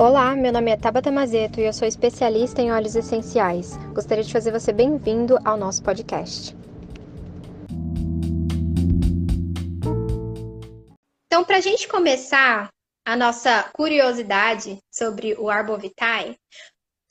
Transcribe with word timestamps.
Olá, 0.00 0.36
meu 0.36 0.52
nome 0.52 0.70
é 0.70 0.76
Tabata 0.76 1.10
Mazeto 1.10 1.58
e 1.58 1.64
eu 1.64 1.72
sou 1.72 1.88
especialista 1.88 2.62
em 2.62 2.70
óleos 2.70 2.94
essenciais. 2.94 3.76
Gostaria 3.92 4.22
de 4.22 4.32
fazer 4.32 4.52
você 4.52 4.72
bem-vindo 4.72 5.36
ao 5.44 5.56
nosso 5.56 5.82
podcast. 5.82 6.56
Então, 11.26 11.42
para 11.44 11.56
a 11.56 11.60
gente 11.60 11.88
começar 11.88 12.68
a 13.04 13.16
nossa 13.16 13.64
curiosidade 13.74 14.78
sobre 14.88 15.34
o 15.36 15.50
Arbovitae, 15.50 16.36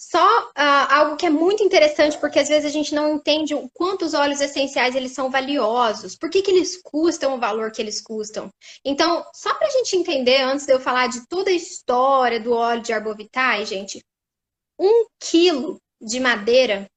só 0.10 0.48
uh, 0.50 0.88
algo 0.90 1.18
que 1.18 1.26
é 1.26 1.30
muito 1.30 1.62
interessante, 1.62 2.18
porque 2.18 2.40
às 2.40 2.48
vezes 2.48 2.66
a 2.66 2.72
gente 2.72 2.96
não 2.96 3.16
entende 3.16 3.54
o 3.54 3.70
quanto 3.74 4.06
os 4.06 4.14
óleos 4.14 4.40
essenciais 4.40 4.96
eles 4.96 5.12
são 5.12 5.30
valiosos, 5.30 6.16
por 6.16 6.30
que, 6.30 6.42
que 6.42 6.50
eles 6.50 6.82
custam 6.82 7.36
o 7.36 7.40
valor 7.40 7.72
que 7.72 7.82
eles 7.82 8.00
custam. 8.00 8.50
Então, 8.86 9.26
só 9.34 9.54
para 9.54 9.68
a 9.68 9.72
gente 9.72 9.98
entender, 9.98 10.42
antes 10.42 10.66
de 10.66 10.72
eu 10.72 10.80
falar 10.80 11.08
de 11.08 11.28
toda 11.28 11.50
a 11.50 11.54
história 11.54 12.40
do 12.40 12.54
óleo 12.54 12.82
de 12.82 12.94
arbovitae, 12.94 13.66
gente, 13.66 14.02
um 14.80 15.08
quilo 15.20 15.78
de 16.00 16.22
madeira 16.22 16.90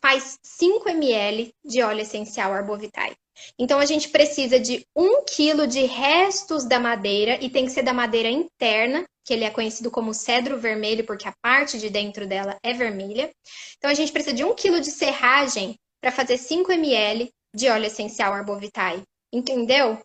faz 0.00 0.38
5 0.44 0.88
ml 0.88 1.52
de 1.64 1.82
óleo 1.82 2.02
essencial 2.02 2.52
arbovitae. 2.52 3.16
Então, 3.58 3.80
a 3.80 3.86
gente 3.86 4.08
precisa 4.10 4.60
de 4.60 4.86
um 4.94 5.24
quilo 5.24 5.66
de 5.66 5.80
restos 5.80 6.64
da 6.64 6.78
madeira, 6.78 7.42
e 7.44 7.50
tem 7.50 7.64
que 7.64 7.72
ser 7.72 7.82
da 7.82 7.92
madeira 7.92 8.28
interna, 8.28 9.04
que 9.24 9.32
ele 9.32 9.44
é 9.44 9.50
conhecido 9.50 9.90
como 9.90 10.12
cedro 10.12 10.58
vermelho, 10.58 11.04
porque 11.04 11.26
a 11.26 11.34
parte 11.42 11.78
de 11.78 11.88
dentro 11.88 12.26
dela 12.26 12.58
é 12.62 12.72
vermelha. 12.72 13.30
Então, 13.78 13.90
a 13.90 13.94
gente 13.94 14.12
precisa 14.12 14.34
de 14.34 14.44
um 14.44 14.54
quilo 14.54 14.80
de 14.80 14.90
serragem 14.90 15.78
para 16.00 16.12
fazer 16.12 16.36
5 16.36 16.70
ml 16.72 17.30
de 17.54 17.68
óleo 17.68 17.86
essencial 17.86 18.32
arbovitae. 18.32 19.02
Entendeu? 19.32 19.98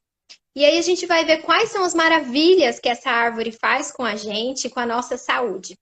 E 0.56 0.66
aí 0.66 0.78
a 0.78 0.82
gente 0.82 1.06
vai 1.06 1.24
ver 1.26 1.42
quais 1.42 1.70
são 1.70 1.84
as 1.84 1.94
maravilhas 1.94 2.80
que 2.80 2.90
essa 2.90 3.10
árvore 3.10 3.52
faz 3.52 3.92
com 3.92 4.04
a 4.04 4.16
gente, 4.16 4.70
com 4.70 4.80
a 4.80 4.86
nossa 4.86 5.18
saúde. 5.18 5.78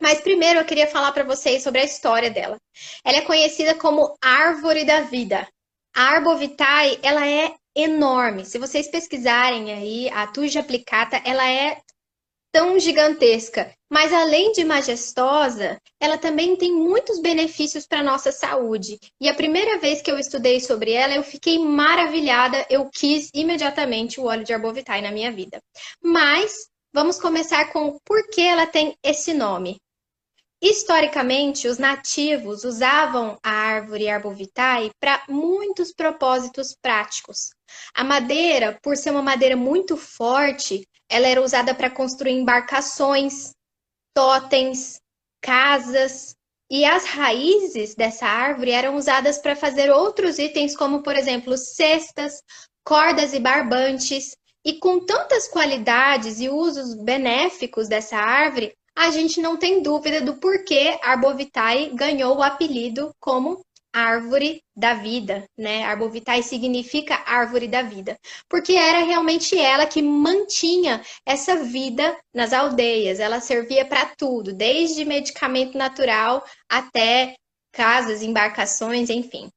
Mas 0.00 0.20
primeiro 0.20 0.60
eu 0.60 0.64
queria 0.64 0.86
falar 0.86 1.12
para 1.12 1.24
vocês 1.24 1.62
sobre 1.62 1.82
a 1.82 1.84
história 1.84 2.30
dela. 2.30 2.56
Ela 3.04 3.18
é 3.18 3.22
conhecida 3.22 3.74
como 3.74 4.16
árvore 4.22 4.84
da 4.84 5.02
vida. 5.02 5.46
A 5.94 6.14
Arbovitae, 6.14 6.98
ela 7.02 7.28
é 7.28 7.54
enorme. 7.74 8.44
Se 8.46 8.58
vocês 8.58 8.88
pesquisarem 8.88 9.72
aí, 9.72 10.08
a 10.10 10.26
Tuja 10.26 10.60
aplicata, 10.60 11.20
ela 11.24 11.48
é 11.50 11.80
tão 12.52 12.78
gigantesca. 12.78 13.72
Mas 13.90 14.12
além 14.12 14.52
de 14.52 14.64
majestosa, 14.64 15.80
ela 16.00 16.16
também 16.16 16.56
tem 16.56 16.72
muitos 16.72 17.20
benefícios 17.20 17.86
para 17.86 18.00
a 18.00 18.04
nossa 18.04 18.30
saúde. 18.30 18.98
E 19.20 19.28
a 19.28 19.34
primeira 19.34 19.78
vez 19.78 20.00
que 20.00 20.10
eu 20.10 20.18
estudei 20.18 20.60
sobre 20.60 20.92
ela, 20.92 21.14
eu 21.14 21.22
fiquei 21.22 21.58
maravilhada. 21.58 22.64
Eu 22.70 22.88
quis 22.88 23.30
imediatamente 23.34 24.20
o 24.20 24.24
óleo 24.24 24.44
de 24.44 24.52
Arbovitae 24.52 25.02
na 25.02 25.10
minha 25.10 25.32
vida. 25.32 25.60
Mas 26.02 26.68
vamos 26.92 27.20
começar 27.20 27.72
com 27.72 27.98
por 28.04 28.28
que 28.28 28.42
ela 28.42 28.66
tem 28.66 28.96
esse 29.02 29.34
nome. 29.34 29.80
Historicamente, 30.62 31.66
os 31.66 31.78
nativos 31.78 32.64
usavam 32.64 33.38
a 33.42 33.50
árvore 33.50 34.10
arbovitae 34.10 34.90
para 35.00 35.22
muitos 35.26 35.90
propósitos 35.90 36.76
práticos. 36.80 37.50
A 37.94 38.04
madeira, 38.04 38.78
por 38.82 38.94
ser 38.96 39.10
uma 39.10 39.22
madeira 39.22 39.56
muito 39.56 39.96
forte, 39.96 40.86
ela 41.08 41.26
era 41.26 41.40
usada 41.40 41.74
para 41.74 41.88
construir 41.88 42.32
embarcações, 42.32 43.52
totens, 44.14 45.00
casas, 45.40 46.34
e 46.70 46.84
as 46.84 47.04
raízes 47.04 47.96
dessa 47.96 48.26
árvore 48.26 48.70
eram 48.70 48.94
usadas 48.96 49.38
para 49.38 49.56
fazer 49.56 49.90
outros 49.90 50.38
itens, 50.38 50.76
como, 50.76 51.02
por 51.02 51.16
exemplo, 51.16 51.56
cestas, 51.56 52.42
cordas 52.84 53.32
e 53.32 53.40
barbantes. 53.40 54.36
E 54.64 54.74
com 54.74 55.04
tantas 55.04 55.48
qualidades 55.48 56.38
e 56.38 56.50
usos 56.50 56.94
benéficos 56.94 57.88
dessa 57.88 58.18
árvore, 58.18 58.76
a 58.96 59.10
gente 59.10 59.40
não 59.40 59.56
tem 59.56 59.82
dúvida 59.82 60.20
do 60.20 60.36
porquê 60.36 60.98
Arbovitae 61.02 61.90
ganhou 61.94 62.36
o 62.36 62.42
apelido 62.42 63.14
como 63.18 63.60
árvore 63.92 64.62
da 64.76 64.94
vida, 64.94 65.44
né? 65.58 65.84
Arbovitae 65.84 66.42
significa 66.42 67.22
árvore 67.26 67.66
da 67.66 67.82
vida, 67.82 68.16
porque 68.48 68.74
era 68.74 69.00
realmente 69.00 69.58
ela 69.58 69.86
que 69.86 70.00
mantinha 70.00 71.02
essa 71.26 71.56
vida 71.56 72.16
nas 72.32 72.52
aldeias. 72.52 73.18
Ela 73.18 73.40
servia 73.40 73.84
para 73.84 74.06
tudo, 74.16 74.52
desde 74.52 75.04
medicamento 75.04 75.76
natural 75.76 76.44
até 76.68 77.34
casas, 77.72 78.22
embarcações, 78.22 79.10
enfim. 79.10 79.48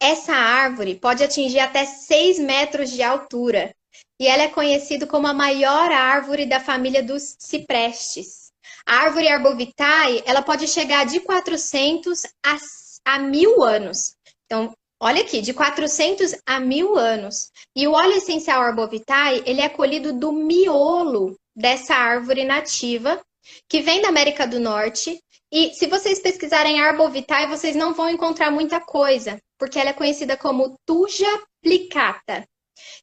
Essa 0.00 0.34
árvore 0.34 0.98
pode 0.98 1.24
atingir 1.24 1.60
até 1.60 1.86
6 1.86 2.38
metros 2.38 2.90
de 2.90 3.02
altura 3.02 3.74
e 4.20 4.26
ela 4.26 4.42
é 4.42 4.48
conhecida 4.48 5.06
como 5.06 5.26
a 5.26 5.34
maior 5.34 5.90
árvore 5.90 6.46
da 6.46 6.60
família 6.60 7.02
dos 7.02 7.36
ciprestes. 7.38 8.45
A 8.86 8.96
árvore 8.96 9.28
arbovitae, 9.28 10.22
ela 10.24 10.42
pode 10.42 10.68
chegar 10.68 11.06
de 11.06 11.20
400 11.20 12.22
a, 12.44 12.56
a 13.04 13.18
mil 13.18 13.62
anos. 13.62 14.14
Então, 14.44 14.72
olha 15.00 15.22
aqui, 15.22 15.40
de 15.40 15.52
400 15.52 16.36
a 16.46 16.60
mil 16.60 16.96
anos. 16.96 17.50
E 17.74 17.86
o 17.86 17.92
óleo 17.92 18.14
essencial 18.14 18.62
arbovitae, 18.62 19.42
ele 19.44 19.60
é 19.60 19.68
colhido 19.68 20.12
do 20.12 20.32
miolo 20.32 21.36
dessa 21.54 21.94
árvore 21.94 22.44
nativa, 22.44 23.20
que 23.68 23.80
vem 23.80 24.02
da 24.02 24.08
América 24.08 24.46
do 24.46 24.60
Norte. 24.60 25.20
E 25.50 25.72
se 25.74 25.86
vocês 25.86 26.20
pesquisarem 26.20 26.80
arbovitae, 26.80 27.46
vocês 27.46 27.74
não 27.74 27.94
vão 27.94 28.10
encontrar 28.10 28.50
muita 28.50 28.80
coisa, 28.80 29.40
porque 29.58 29.78
ela 29.78 29.90
é 29.90 29.94
conhecida 29.94 30.36
como 30.36 30.76
tuja 30.84 31.26
plicata, 31.62 32.46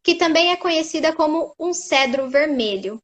que 0.03 0.15
também 0.15 0.51
é 0.51 0.55
conhecida 0.55 1.13
como 1.13 1.53
um 1.59 1.73
cedro 1.73 2.29
vermelho. 2.29 2.99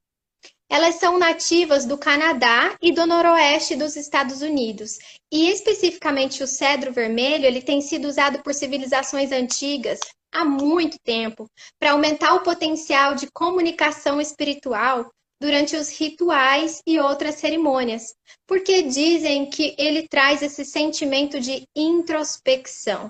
Elas 0.69 0.95
são 0.95 1.17
nativas 1.17 1.83
do 1.83 1.97
Canadá 1.97 2.77
e 2.79 2.91
do 2.91 3.05
noroeste 3.07 3.75
dos 3.75 3.95
Estados 3.95 4.41
Unidos. 4.41 4.99
E 5.31 5.49
especificamente 5.49 6.43
o 6.43 6.47
cedro 6.47 6.93
vermelho, 6.93 7.45
ele 7.45 7.61
tem 7.61 7.81
sido 7.81 8.07
usado 8.07 8.43
por 8.43 8.53
civilizações 8.53 9.31
antigas 9.31 9.99
há 10.31 10.45
muito 10.45 10.99
tempo 10.99 11.49
para 11.79 11.91
aumentar 11.91 12.35
o 12.35 12.43
potencial 12.43 13.15
de 13.15 13.31
comunicação 13.31 14.21
espiritual 14.21 15.09
durante 15.41 15.75
os 15.75 15.89
rituais 15.89 16.81
e 16.85 16.99
outras 16.99 17.35
cerimônias, 17.35 18.13
porque 18.45 18.83
dizem 18.83 19.49
que 19.49 19.73
ele 19.77 20.07
traz 20.07 20.41
esse 20.41 20.65
sentimento 20.65 21.39
de 21.39 21.65
introspecção. 21.75 23.09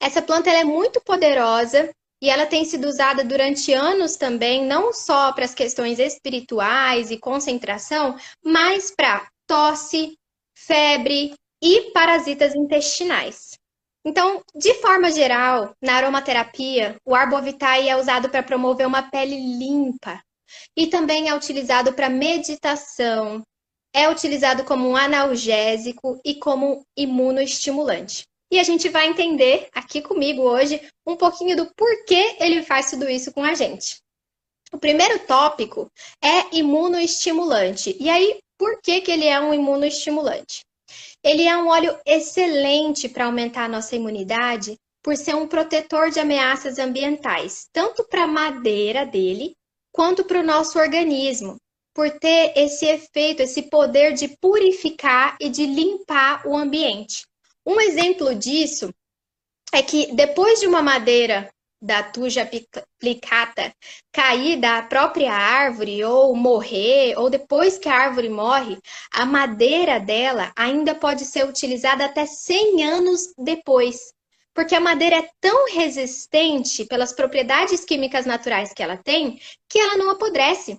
Essa 0.00 0.20
planta 0.20 0.50
é 0.50 0.64
muito 0.64 1.00
poderosa 1.00 1.90
e 2.24 2.30
ela 2.30 2.46
tem 2.46 2.64
sido 2.64 2.88
usada 2.88 3.22
durante 3.22 3.70
anos 3.74 4.16
também, 4.16 4.64
não 4.64 4.94
só 4.94 5.30
para 5.30 5.44
as 5.44 5.54
questões 5.54 5.98
espirituais 5.98 7.10
e 7.10 7.18
concentração, 7.18 8.16
mas 8.42 8.90
para 8.90 9.28
tosse, 9.46 10.16
febre 10.56 11.34
e 11.62 11.90
parasitas 11.92 12.54
intestinais. 12.54 13.58
Então, 14.02 14.42
de 14.54 14.72
forma 14.80 15.10
geral, 15.10 15.74
na 15.82 15.96
aromaterapia, 15.96 16.96
o 17.04 17.14
arbovitae 17.14 17.90
é 17.90 17.96
usado 17.96 18.30
para 18.30 18.42
promover 18.42 18.86
uma 18.86 19.02
pele 19.10 19.36
limpa 19.58 20.18
e 20.74 20.86
também 20.86 21.28
é 21.28 21.34
utilizado 21.34 21.92
para 21.92 22.08
meditação, 22.08 23.42
é 23.94 24.08
utilizado 24.08 24.64
como 24.64 24.88
um 24.88 24.96
analgésico 24.96 26.18
e 26.24 26.36
como 26.36 26.86
imunoestimulante. 26.96 28.24
E 28.54 28.58
a 28.60 28.62
gente 28.62 28.88
vai 28.88 29.08
entender 29.08 29.66
aqui 29.72 30.00
comigo 30.00 30.42
hoje 30.42 30.80
um 31.04 31.16
pouquinho 31.16 31.56
do 31.56 31.66
porquê 31.74 32.36
ele 32.38 32.62
faz 32.62 32.88
tudo 32.88 33.10
isso 33.10 33.32
com 33.32 33.42
a 33.42 33.52
gente. 33.52 34.00
O 34.72 34.78
primeiro 34.78 35.18
tópico 35.26 35.90
é 36.22 36.56
imunoestimulante. 36.56 37.96
E 37.98 38.08
aí, 38.08 38.38
por 38.56 38.80
que, 38.80 39.00
que 39.00 39.10
ele 39.10 39.26
é 39.26 39.40
um 39.40 39.52
imunoestimulante? 39.52 40.64
Ele 41.20 41.42
é 41.42 41.56
um 41.56 41.66
óleo 41.66 41.98
excelente 42.06 43.08
para 43.08 43.24
aumentar 43.24 43.64
a 43.64 43.68
nossa 43.68 43.96
imunidade 43.96 44.76
por 45.02 45.16
ser 45.16 45.34
um 45.34 45.48
protetor 45.48 46.10
de 46.10 46.20
ameaças 46.20 46.78
ambientais, 46.78 47.66
tanto 47.72 48.04
para 48.04 48.22
a 48.22 48.28
madeira 48.28 49.04
dele 49.04 49.56
quanto 49.90 50.22
para 50.22 50.38
o 50.38 50.44
nosso 50.44 50.78
organismo, 50.78 51.56
por 51.92 52.08
ter 52.20 52.52
esse 52.54 52.86
efeito, 52.86 53.42
esse 53.42 53.62
poder 53.62 54.12
de 54.12 54.28
purificar 54.40 55.36
e 55.40 55.48
de 55.48 55.66
limpar 55.66 56.46
o 56.46 56.56
ambiente. 56.56 57.24
Um 57.66 57.80
exemplo 57.80 58.34
disso 58.34 58.92
é 59.72 59.82
que 59.82 60.12
depois 60.14 60.60
de 60.60 60.66
uma 60.66 60.82
madeira 60.82 61.50
da 61.80 62.02
tuja 62.02 62.48
plicata 62.98 63.74
cair 64.10 64.56
da 64.58 64.82
própria 64.82 65.32
árvore 65.32 66.02
ou 66.02 66.34
morrer, 66.34 67.14
ou 67.18 67.28
depois 67.28 67.76
que 67.76 67.88
a 67.88 67.94
árvore 67.94 68.30
morre, 68.30 68.78
a 69.12 69.26
madeira 69.26 70.00
dela 70.00 70.50
ainda 70.56 70.94
pode 70.94 71.26
ser 71.26 71.46
utilizada 71.46 72.06
até 72.06 72.24
100 72.24 72.84
anos 72.84 73.34
depois. 73.36 74.14
Porque 74.54 74.74
a 74.74 74.80
madeira 74.80 75.16
é 75.16 75.28
tão 75.40 75.66
resistente 75.74 76.86
pelas 76.86 77.12
propriedades 77.12 77.84
químicas 77.84 78.24
naturais 78.24 78.72
que 78.72 78.82
ela 78.82 78.96
tem, 78.96 79.38
que 79.68 79.78
ela 79.78 79.96
não 79.96 80.10
apodrece. 80.10 80.78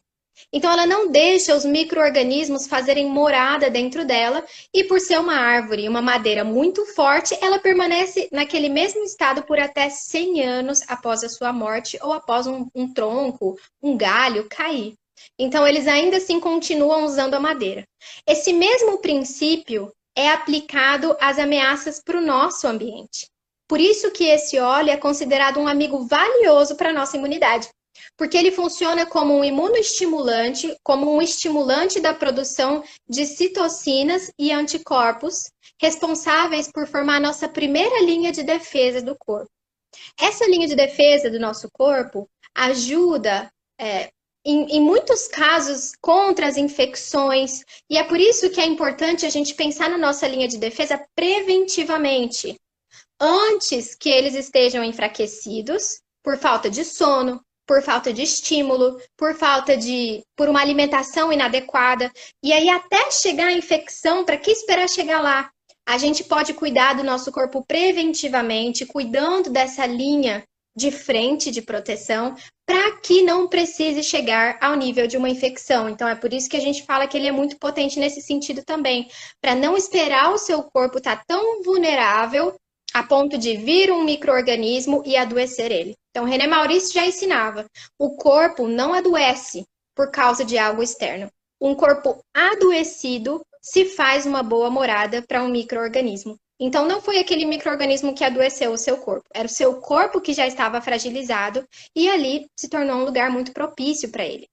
Então, 0.51 0.71
ela 0.71 0.85
não 0.85 1.09
deixa 1.09 1.55
os 1.55 1.65
micro-organismos 1.65 2.67
fazerem 2.67 3.07
morada 3.09 3.69
dentro 3.69 4.05
dela, 4.05 4.43
e 4.73 4.83
por 4.83 4.99
ser 4.99 5.19
uma 5.19 5.35
árvore, 5.35 5.87
uma 5.87 6.01
madeira 6.01 6.43
muito 6.43 6.85
forte, 6.93 7.37
ela 7.41 7.59
permanece 7.59 8.27
naquele 8.31 8.69
mesmo 8.69 9.03
estado 9.03 9.43
por 9.43 9.59
até 9.59 9.89
100 9.89 10.43
anos 10.43 10.81
após 10.87 11.23
a 11.23 11.29
sua 11.29 11.53
morte 11.53 11.97
ou 12.01 12.13
após 12.13 12.47
um, 12.47 12.67
um 12.75 12.91
tronco, 12.91 13.57
um 13.81 13.95
galho 13.97 14.47
cair. 14.49 14.93
Então, 15.39 15.67
eles 15.67 15.87
ainda 15.87 16.17
assim 16.17 16.39
continuam 16.39 17.05
usando 17.05 17.33
a 17.33 17.39
madeira. 17.39 17.87
Esse 18.27 18.53
mesmo 18.53 18.99
princípio 18.99 19.91
é 20.15 20.29
aplicado 20.29 21.15
às 21.19 21.37
ameaças 21.37 22.01
para 22.01 22.17
o 22.17 22.25
nosso 22.25 22.67
ambiente. 22.67 23.27
Por 23.67 23.79
isso 23.79 24.11
que 24.11 24.25
esse 24.25 24.59
óleo 24.59 24.91
é 24.91 24.97
considerado 24.97 25.59
um 25.59 25.67
amigo 25.67 26.05
valioso 26.05 26.75
para 26.75 26.89
a 26.89 26.93
nossa 26.93 27.17
imunidade, 27.17 27.67
porque 28.17 28.37
ele 28.37 28.51
funciona 28.51 29.05
como 29.05 29.33
um 29.33 29.43
imunoestimulante, 29.43 30.75
como 30.83 31.13
um 31.13 31.21
estimulante 31.21 31.99
da 31.99 32.13
produção 32.13 32.83
de 33.07 33.25
citocinas 33.25 34.31
e 34.39 34.51
anticorpos, 34.51 35.51
responsáveis 35.79 36.71
por 36.71 36.87
formar 36.87 37.19
nossa 37.19 37.47
primeira 37.49 38.01
linha 38.01 38.31
de 38.31 38.43
defesa 38.43 39.01
do 39.01 39.15
corpo. 39.17 39.49
Essa 40.19 40.45
linha 40.45 40.67
de 40.67 40.75
defesa 40.75 41.29
do 41.29 41.39
nosso 41.39 41.69
corpo 41.71 42.29
ajuda 42.53 43.51
é, 43.79 44.09
em, 44.45 44.77
em, 44.77 44.81
muitos 44.81 45.27
casos 45.27 45.91
contra 45.99 46.47
as 46.47 46.55
infecções, 46.55 47.63
e 47.89 47.97
é 47.97 48.03
por 48.03 48.19
isso 48.19 48.49
que 48.49 48.61
é 48.61 48.65
importante 48.65 49.25
a 49.25 49.29
gente 49.29 49.55
pensar 49.55 49.89
na 49.89 49.97
nossa 49.97 50.27
linha 50.27 50.47
de 50.47 50.57
defesa 50.57 51.03
preventivamente 51.15 52.55
antes 53.19 53.95
que 53.95 54.09
eles 54.09 54.35
estejam 54.35 54.83
enfraquecidos 54.83 56.01
por 56.23 56.37
falta 56.37 56.69
de 56.69 56.83
sono, 56.83 57.43
por 57.65 57.81
falta 57.81 58.13
de 58.13 58.21
estímulo, 58.21 58.99
por 59.17 59.35
falta 59.35 59.75
de 59.75 60.23
por 60.35 60.49
uma 60.49 60.61
alimentação 60.61 61.31
inadequada. 61.31 62.11
E 62.43 62.53
aí 62.53 62.69
até 62.69 63.11
chegar 63.11 63.47
a 63.47 63.53
infecção, 63.53 64.23
para 64.23 64.37
que 64.37 64.51
esperar 64.51 64.89
chegar 64.89 65.21
lá? 65.21 65.49
A 65.87 65.97
gente 65.97 66.23
pode 66.23 66.53
cuidar 66.53 66.93
do 66.93 67.03
nosso 67.03 67.31
corpo 67.31 67.63
preventivamente, 67.65 68.85
cuidando 68.85 69.49
dessa 69.49 69.85
linha 69.85 70.43
de 70.75 70.91
frente 70.91 71.51
de 71.51 71.61
proteção, 71.61 72.35
para 72.65 72.97
que 72.97 73.21
não 73.23 73.47
precise 73.47 74.03
chegar 74.03 74.57
ao 74.59 74.75
nível 74.75 75.07
de 75.07 75.15
uma 75.15 75.29
infecção. 75.29 75.87
Então 75.87 76.07
é 76.07 76.15
por 76.15 76.33
isso 76.33 76.49
que 76.49 76.57
a 76.57 76.61
gente 76.61 76.83
fala 76.83 77.07
que 77.07 77.15
ele 77.15 77.27
é 77.27 77.31
muito 77.31 77.57
potente 77.57 77.99
nesse 77.99 78.21
sentido 78.21 78.63
também, 78.65 79.07
para 79.39 79.55
não 79.55 79.77
esperar 79.77 80.33
o 80.33 80.37
seu 80.37 80.63
corpo 80.63 80.97
estar 80.97 81.17
tá 81.17 81.23
tão 81.25 81.63
vulnerável 81.63 82.53
a 82.95 83.03
ponto 83.03 83.37
de 83.37 83.57
vir 83.57 83.91
um 83.91 84.05
microorganismo 84.05 85.03
e 85.05 85.17
adoecer 85.17 85.69
ele. 85.69 85.97
Então, 86.11 86.23
René 86.23 86.47
Maurício 86.47 86.93
já 86.93 87.05
ensinava: 87.05 87.65
o 87.99 88.15
corpo 88.15 88.69
não 88.69 88.93
adoece 88.93 89.65
por 89.93 90.11
causa 90.11 90.45
de 90.45 90.57
algo 90.57 90.81
externo. 90.81 91.29
Um 91.59 91.75
corpo 91.75 92.23
adoecido 92.33 93.41
se 93.61 93.83
faz 93.83 94.25
uma 94.25 94.41
boa 94.41 94.69
morada 94.69 95.21
para 95.21 95.43
um 95.43 95.49
microorganismo. 95.49 96.37
Então, 96.57 96.87
não 96.87 97.01
foi 97.01 97.19
aquele 97.19 97.45
microorganismo 97.45 98.15
que 98.15 98.23
adoeceu 98.23 98.71
o 98.71 98.77
seu 98.77 98.95
corpo, 98.95 99.25
era 99.33 99.45
o 99.45 99.51
seu 99.51 99.75
corpo 99.81 100.21
que 100.21 100.31
já 100.31 100.47
estava 100.47 100.79
fragilizado 100.79 101.67
e 101.93 102.09
ali 102.09 102.47
se 102.57 102.69
tornou 102.69 102.95
um 102.95 103.03
lugar 103.03 103.29
muito 103.29 103.51
propício 103.51 104.09
para 104.09 104.23
ele. 104.23 104.47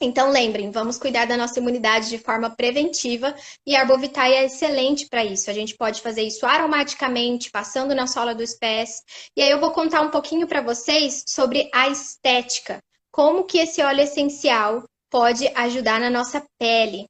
Então, 0.00 0.30
lembrem, 0.30 0.70
vamos 0.70 0.96
cuidar 0.96 1.24
da 1.24 1.36
nossa 1.36 1.58
imunidade 1.58 2.08
de 2.08 2.18
forma 2.18 2.50
preventiva 2.50 3.34
e 3.66 3.74
a 3.74 3.80
Arbovitae 3.80 4.32
é 4.32 4.44
excelente 4.44 5.08
para 5.08 5.24
isso. 5.24 5.50
A 5.50 5.52
gente 5.52 5.76
pode 5.76 6.00
fazer 6.00 6.22
isso 6.22 6.46
aromaticamente, 6.46 7.50
passando 7.50 7.94
na 7.96 8.06
sola 8.06 8.32
dos 8.32 8.54
pés. 8.54 9.02
E 9.36 9.42
aí 9.42 9.50
eu 9.50 9.58
vou 9.58 9.72
contar 9.72 10.02
um 10.02 10.10
pouquinho 10.10 10.46
para 10.46 10.60
vocês 10.60 11.24
sobre 11.26 11.68
a 11.74 11.88
estética, 11.88 12.78
como 13.10 13.44
que 13.44 13.58
esse 13.58 13.82
óleo 13.82 14.02
essencial 14.02 14.84
pode 15.10 15.48
ajudar 15.48 15.98
na 15.98 16.10
nossa 16.10 16.44
pele. 16.58 17.06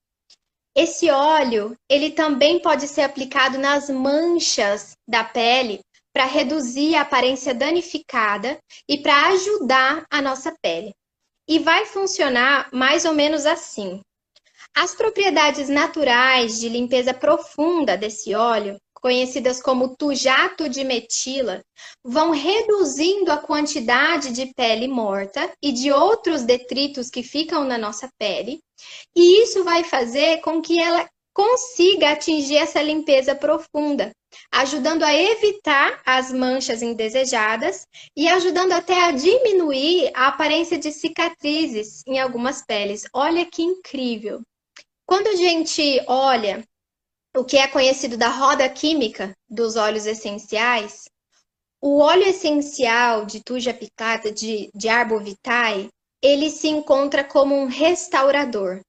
Esse 0.74 1.10
óleo, 1.10 1.76
ele 1.90 2.12
também 2.12 2.58
pode 2.60 2.88
ser 2.88 3.02
aplicado 3.02 3.58
nas 3.58 3.90
manchas 3.90 4.92
da 5.06 5.24
pele 5.24 5.80
para 6.14 6.24
reduzir 6.24 6.94
a 6.94 7.02
aparência 7.02 7.52
danificada 7.52 8.56
e 8.88 8.96
para 8.96 9.26
ajudar 9.28 10.06
a 10.10 10.22
nossa 10.22 10.54
pele 10.62 10.94
e 11.48 11.58
vai 11.58 11.86
funcionar 11.86 12.68
mais 12.72 13.04
ou 13.06 13.14
menos 13.14 13.46
assim. 13.46 14.00
As 14.76 14.94
propriedades 14.94 15.68
naturais 15.68 16.60
de 16.60 16.68
limpeza 16.68 17.14
profunda 17.14 17.96
desse 17.96 18.34
óleo, 18.34 18.76
conhecidas 18.94 19.62
como 19.62 19.96
tujato 19.96 20.68
de 20.68 20.84
metila, 20.84 21.62
vão 22.04 22.30
reduzindo 22.30 23.32
a 23.32 23.38
quantidade 23.38 24.32
de 24.32 24.52
pele 24.54 24.86
morta 24.86 25.50
e 25.62 25.72
de 25.72 25.90
outros 25.90 26.42
detritos 26.42 27.08
que 27.08 27.22
ficam 27.22 27.64
na 27.64 27.78
nossa 27.78 28.08
pele, 28.18 28.60
e 29.16 29.42
isso 29.42 29.64
vai 29.64 29.84
fazer 29.84 30.40
com 30.42 30.60
que 30.60 30.80
ela 30.80 31.08
consiga 31.32 32.10
atingir 32.10 32.56
essa 32.56 32.82
limpeza 32.82 33.34
profunda, 33.34 34.10
ajudando 34.50 35.02
a 35.02 35.14
evitar 35.14 36.00
as 36.04 36.32
manchas 36.32 36.82
indesejadas 36.82 37.86
e 38.16 38.28
ajudando 38.28 38.72
até 38.72 39.04
a 39.04 39.12
diminuir 39.12 40.10
a 40.14 40.28
aparência 40.28 40.78
de 40.78 40.92
cicatrizes 40.92 42.02
em 42.06 42.18
algumas 42.18 42.64
peles. 42.64 43.06
Olha 43.12 43.44
que 43.46 43.62
incrível! 43.62 44.40
Quando 45.06 45.28
a 45.28 45.36
gente 45.36 46.02
olha 46.06 46.62
o 47.36 47.44
que 47.44 47.56
é 47.56 47.66
conhecido 47.66 48.16
da 48.16 48.28
roda 48.28 48.68
química 48.68 49.34
dos 49.48 49.76
óleos 49.76 50.06
essenciais, 50.06 51.04
o 51.80 52.00
óleo 52.00 52.24
essencial 52.24 53.24
de 53.24 53.42
tuja 53.42 53.72
picata, 53.72 54.32
de, 54.32 54.68
de 54.74 54.88
arbovitae, 54.88 55.88
ele 56.20 56.50
se 56.50 56.68
encontra 56.68 57.22
como 57.22 57.54
um 57.54 57.66
restaurador. 57.66 58.80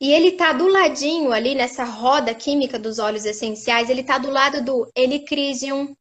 E 0.00 0.12
ele 0.12 0.32
tá 0.32 0.52
do 0.52 0.68
ladinho 0.68 1.32
ali 1.32 1.54
nessa 1.54 1.84
roda 1.84 2.34
química 2.34 2.78
dos 2.78 2.98
óleos 2.98 3.24
essenciais, 3.24 3.90
ele 3.90 4.02
tá 4.02 4.18
do 4.18 4.30
lado 4.30 4.62
do 4.64 4.90
Helichrysum, 4.96 5.94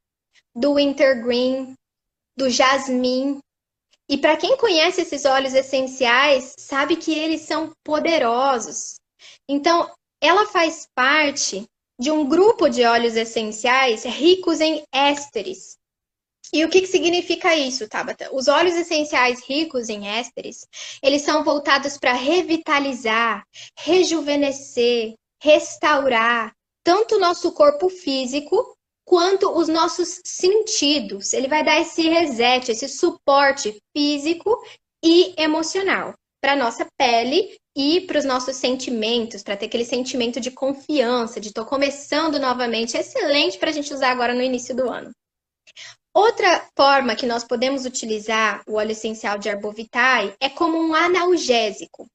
do 0.55 0.75
Wintergreen, 0.75 1.73
do 2.35 2.49
Jasmim. 2.49 3.39
E 4.09 4.17
para 4.17 4.37
quem 4.37 4.57
conhece 4.57 5.01
esses 5.01 5.25
óleos 5.25 5.53
essenciais, 5.53 6.55
sabe 6.57 6.95
que 6.95 7.13
eles 7.13 7.41
são 7.41 7.71
poderosos. 7.83 8.95
Então, 9.47 9.91
ela 10.21 10.45
faz 10.47 10.87
parte 10.95 11.65
de 11.99 12.11
um 12.11 12.27
grupo 12.27 12.69
de 12.69 12.83
óleos 12.83 13.15
essenciais 13.15 14.03
ricos 14.03 14.61
em 14.61 14.83
ésteres, 14.93 15.76
e 16.53 16.63
o 16.63 16.69
que, 16.69 16.81
que 16.81 16.88
significa 16.88 17.55
isso, 17.55 17.88
Tabata? 17.88 18.29
Os 18.33 18.47
óleos 18.47 18.75
essenciais 18.75 19.41
ricos 19.47 19.89
em 19.89 20.07
ésteres, 20.07 20.67
eles 21.03 21.21
são 21.21 21.44
voltados 21.44 21.97
para 21.97 22.13
revitalizar, 22.13 23.44
rejuvenescer, 23.77 25.13
restaurar 25.41 26.53
tanto 26.83 27.15
o 27.15 27.19
nosso 27.19 27.51
corpo 27.51 27.89
físico 27.89 28.75
quanto 29.05 29.49
os 29.57 29.67
nossos 29.67 30.21
sentidos. 30.25 31.33
Ele 31.33 31.47
vai 31.47 31.63
dar 31.63 31.79
esse 31.79 32.07
reset, 32.07 32.71
esse 32.71 32.88
suporte 32.88 33.77
físico 33.95 34.57
e 35.03 35.33
emocional 35.38 36.13
para 36.41 36.55
nossa 36.55 36.85
pele 36.97 37.57
e 37.75 38.01
para 38.01 38.19
os 38.19 38.25
nossos 38.25 38.56
sentimentos, 38.56 39.44
para 39.44 39.57
ter 39.57 39.66
aquele 39.68 39.85
sentimento 39.85 40.39
de 40.39 40.51
confiança, 40.51 41.39
de 41.39 41.49
estou 41.49 41.66
começando 41.66 42.39
novamente. 42.39 42.97
Excelente 42.97 43.57
para 43.57 43.69
a 43.69 43.73
gente 43.73 43.94
usar 43.94 44.11
agora 44.11 44.33
no 44.33 44.42
início 44.42 44.75
do 44.75 44.89
ano. 44.89 45.11
Outra 46.18 46.66
forma 46.76 47.16
que 47.16 47.28
nós 47.28 47.44
podemos 47.44 47.86
utilizar 47.86 48.64
o 48.66 48.74
óleo 48.74 48.90
essencial 48.90 49.38
de 49.38 49.52
arbovitae 49.52 50.33
é 50.40 50.50
como 50.50 50.76
um 50.76 50.95
analgésico. 50.95 52.09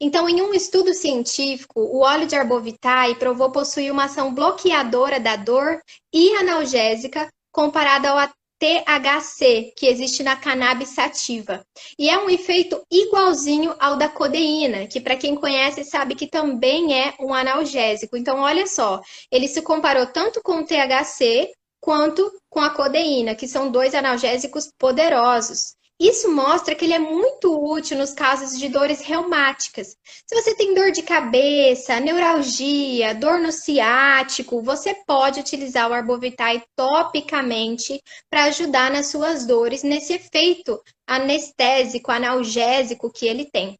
Então, 0.00 0.26
em 0.26 0.40
um 0.40 0.54
estudo 0.54 0.94
científico, 0.94 1.78
o 1.78 1.98
óleo 1.98 2.26
de 2.26 2.34
arbovitae 2.34 3.16
provou 3.16 3.52
possuir 3.52 3.92
uma 3.92 4.04
ação 4.04 4.32
bloqueadora 4.32 5.20
da 5.20 5.36
dor 5.36 5.78
e 6.10 6.34
analgésica 6.36 7.30
comparada 7.52 8.08
ao 8.08 8.30
THC, 8.58 9.74
que 9.76 9.88
existe 9.88 10.22
na 10.22 10.36
cannabis 10.36 10.88
sativa. 10.88 11.62
E 11.98 12.08
é 12.08 12.16
um 12.16 12.30
efeito 12.30 12.82
igualzinho 12.90 13.76
ao 13.78 13.98
da 13.98 14.08
codeína, 14.08 14.86
que 14.86 15.02
para 15.02 15.18
quem 15.18 15.34
conhece 15.34 15.84
sabe 15.84 16.14
que 16.14 16.26
também 16.26 16.98
é 16.98 17.12
um 17.20 17.34
analgésico. 17.34 18.16
Então, 18.16 18.38
olha 18.38 18.66
só, 18.66 19.02
ele 19.30 19.48
se 19.48 19.60
comparou 19.60 20.06
tanto 20.06 20.40
com 20.42 20.60
o 20.60 20.64
THC 20.64 21.52
quanto 21.84 22.32
com 22.48 22.60
a 22.60 22.70
codeína, 22.70 23.34
que 23.34 23.46
são 23.46 23.70
dois 23.70 23.94
analgésicos 23.94 24.72
poderosos. 24.78 25.74
Isso 26.00 26.32
mostra 26.32 26.74
que 26.74 26.86
ele 26.86 26.94
é 26.94 26.98
muito 26.98 27.54
útil 27.62 27.98
nos 27.98 28.14
casos 28.14 28.58
de 28.58 28.70
dores 28.70 29.02
reumáticas. 29.02 29.88
Se 30.26 30.34
você 30.34 30.54
tem 30.56 30.74
dor 30.74 30.90
de 30.90 31.02
cabeça, 31.02 32.00
neuralgia, 32.00 33.14
dor 33.14 33.38
no 33.38 33.52
ciático, 33.52 34.62
você 34.62 34.94
pode 35.06 35.40
utilizar 35.40 35.90
o 35.90 35.92
Arbovitae 35.92 36.62
topicamente 36.74 38.02
para 38.30 38.44
ajudar 38.44 38.90
nas 38.90 39.08
suas 39.08 39.46
dores, 39.46 39.82
nesse 39.82 40.14
efeito 40.14 40.82
anestésico, 41.06 42.10
analgésico 42.10 43.12
que 43.12 43.26
ele 43.26 43.44
tem. 43.44 43.78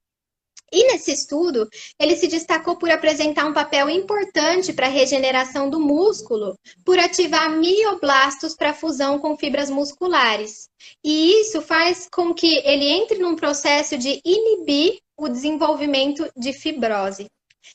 E 0.75 0.89
nesse 0.89 1.13
estudo, 1.13 1.69
ele 2.01 2.17
se 2.17 2.27
destacou 2.27 2.77
por 2.77 2.91
apresentar 2.91 3.47
um 3.47 3.53
papel 3.53 3.89
importante 3.89 4.73
para 4.73 4.87
a 4.87 4.91
regeneração 4.91 5.71
do 5.71 5.79
músculo, 5.79 6.59
por 6.85 6.99
ativar 6.99 7.49
mioblastos 7.49 8.57
para 8.57 8.75
fusão 8.75 9.21
com 9.21 9.37
fibras 9.39 9.71
musculares. 9.71 10.69
E 11.05 11.41
isso 11.43 11.63
faz 11.63 12.09
com 12.11 12.35
que 12.35 12.57
ele 12.67 12.89
entre 12.89 13.19
num 13.19 13.37
processo 13.37 13.97
de 13.97 14.21
inibir 14.25 14.99
o 15.17 15.29
desenvolvimento 15.29 16.29
de 16.37 16.53
fibrose. 16.53 17.27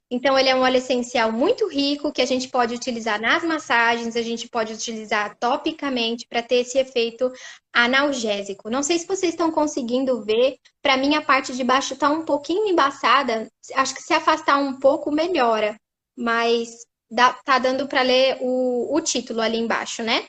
Então, 0.10 0.38
ele 0.38 0.50
é 0.50 0.56
um 0.56 0.62
óleo 0.62 0.78
essencial 0.78 1.32
muito 1.32 1.68
rico 1.68 2.12
que 2.12 2.22
a 2.22 2.26
gente 2.26 2.48
pode 2.48 2.74
utilizar 2.74 3.20
nas 3.20 3.44
massagens, 3.44 4.16
a 4.16 4.22
gente 4.22 4.48
pode 4.50 4.74
utilizar 4.74 5.38
topicamente 5.40 6.26
para 6.28 6.42
ter 6.42 6.58
esse 6.58 6.78
efeito 6.78 7.32
analgésico. 7.74 8.70
Não 8.70 8.84
sei 8.84 9.00
se 9.00 9.08
vocês 9.08 9.34
estão 9.34 9.52
conseguindo 9.52 10.24
ver, 10.24 10.58
para 10.82 10.98
mim 10.98 11.16
a 11.16 11.22
parte 11.22 11.56
de 11.56 11.64
baixo 11.64 11.94
está 11.94 12.10
um 12.10 12.24
pouquinho 12.24 12.68
embaçada, 12.68 13.48
acho 13.76 13.96
que 13.96 14.02
se 14.02 14.14
afastar 14.14 14.58
um 14.58 14.80
pouco 14.80 15.12
melhora, 15.12 15.76
mas 16.18 16.70
dá, 17.10 17.34
tá 17.34 17.60
dando 17.60 17.88
para 17.88 18.02
ler 18.02 18.38
o, 18.42 18.96
o 18.96 19.02
título 19.02 19.42
ali 19.42 19.58
embaixo, 19.58 20.04
né? 20.04 20.26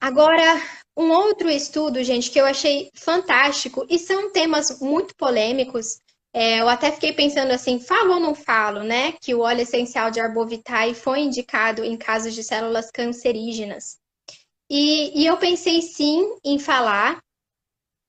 Agora, 0.00 0.62
um 0.96 1.10
outro 1.10 1.50
estudo, 1.50 2.02
gente, 2.04 2.30
que 2.30 2.40
eu 2.40 2.46
achei 2.46 2.90
fantástico, 2.94 3.84
e 3.90 3.98
são 3.98 4.30
temas 4.32 4.80
muito 4.80 5.14
polêmicos. 5.16 6.00
É, 6.32 6.60
eu 6.60 6.68
até 6.68 6.92
fiquei 6.92 7.12
pensando 7.12 7.52
assim, 7.52 7.80
falo 7.80 8.14
ou 8.14 8.20
não 8.20 8.34
falo, 8.34 8.82
né? 8.82 9.12
Que 9.12 9.34
o 9.34 9.40
óleo 9.40 9.62
essencial 9.62 10.10
de 10.10 10.20
arbovitae 10.20 10.94
foi 10.94 11.20
indicado 11.20 11.84
em 11.84 11.96
casos 11.96 12.34
de 12.34 12.44
células 12.44 12.90
cancerígenas. 12.90 13.98
E, 14.70 15.22
e 15.22 15.26
eu 15.26 15.38
pensei 15.38 15.80
sim 15.80 16.36
em 16.44 16.58
falar, 16.58 17.22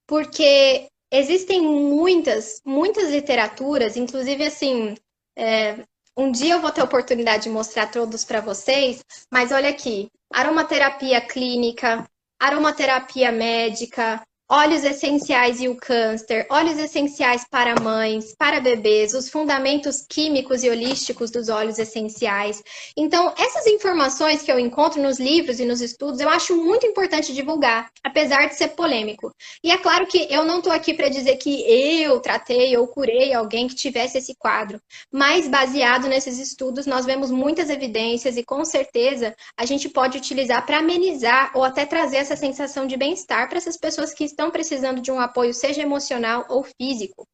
porque 0.06 0.88
existem 1.10 1.62
muitas, 1.62 2.60
muitas 2.64 3.10
literaturas, 3.10 3.96
inclusive 3.96 4.44
assim, 4.44 4.94
é, 5.36 5.84
um 6.16 6.30
dia 6.30 6.54
eu 6.54 6.60
vou 6.60 6.70
ter 6.70 6.82
a 6.82 6.84
oportunidade 6.84 7.44
de 7.44 7.48
mostrar 7.50 7.90
todos 7.90 8.24
para 8.24 8.40
vocês, 8.40 9.02
mas 9.32 9.52
olha 9.52 9.70
aqui, 9.70 10.10
aromaterapia 10.32 11.20
clínica, 11.20 12.06
aromaterapia 12.38 13.32
médica, 13.32 14.22
óleos 14.50 14.82
essenciais 14.82 15.60
e 15.60 15.68
o 15.68 15.76
câncer, 15.76 16.44
óleos 16.50 16.76
essenciais 16.76 17.46
para 17.48 17.80
mães, 17.80 18.34
para 18.36 18.60
bebês, 18.60 19.14
os 19.14 19.28
fundamentos 19.28 20.04
químicos 20.08 20.64
e 20.64 20.68
holísticos 20.68 21.30
dos 21.30 21.48
óleos 21.48 21.78
essenciais. 21.78 22.60
Então, 22.96 23.32
essas 23.38 23.68
informações 23.68 24.42
que 24.42 24.50
eu 24.50 24.58
encontro 24.58 25.00
nos 25.00 25.20
livros 25.20 25.60
e 25.60 25.64
nos 25.64 25.80
estudos, 25.80 26.18
eu 26.18 26.28
acho 26.28 26.56
muito 26.56 26.84
importante 26.84 27.32
divulgar, 27.32 27.92
apesar 28.02 28.48
de 28.48 28.56
ser 28.56 28.68
polêmico. 28.70 29.32
E 29.62 29.70
é 29.70 29.78
claro 29.78 30.04
que 30.06 30.26
eu 30.28 30.44
não 30.44 30.58
estou 30.58 30.72
aqui 30.72 30.94
para 30.94 31.08
dizer 31.08 31.36
que 31.36 31.62
eu 31.70 32.18
tratei 32.18 32.76
ou 32.76 32.88
curei 32.88 33.32
alguém 33.32 33.68
que 33.68 33.76
tivesse 33.76 34.18
esse 34.18 34.34
quadro, 34.34 34.82
mas 35.12 35.46
baseado 35.46 36.08
nesses 36.08 36.38
estudos, 36.38 36.86
nós 36.86 37.06
vemos 37.06 37.30
muitas 37.30 37.70
evidências 37.70 38.36
e 38.36 38.42
com 38.42 38.64
certeza 38.64 39.32
a 39.56 39.64
gente 39.64 39.88
pode 39.88 40.18
utilizar 40.18 40.66
para 40.66 40.78
amenizar 40.78 41.52
ou 41.54 41.62
até 41.62 41.86
trazer 41.86 42.16
essa 42.16 42.34
sensação 42.34 42.84
de 42.84 42.96
bem-estar 42.96 43.48
para 43.48 43.58
essas 43.58 43.76
pessoas 43.76 44.12
que 44.12 44.24
estão 44.24 44.39
estão 44.40 44.50
precisando 44.50 45.02
de 45.02 45.12
um 45.12 45.20
apoio, 45.20 45.52
seja 45.52 45.82
emocional 45.82 46.46
ou 46.48 46.64
físico. 46.64 47.28